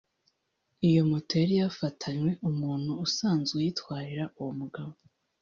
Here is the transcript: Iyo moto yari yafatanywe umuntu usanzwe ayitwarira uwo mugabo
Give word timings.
Iyo 0.87 1.01
moto 1.11 1.33
yari 1.41 1.55
yafatanywe 1.61 2.31
umuntu 2.49 2.91
usanzwe 3.05 3.57
ayitwarira 3.61 4.25
uwo 4.39 4.51
mugabo 4.59 4.93